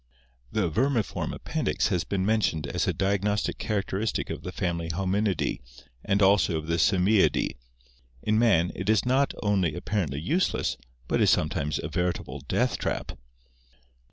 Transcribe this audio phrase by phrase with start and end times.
[0.51, 2.09] The vermiform appendix (Fig.
[2.09, 5.59] 242) has been mentioned as a diag nostic characteristic of the family Hominidae
[6.03, 7.55] and also of the Si miidae.
[8.23, 10.75] In man it is not only apparently useless
[11.07, 13.15] but is sometimes a veritable deathtrap.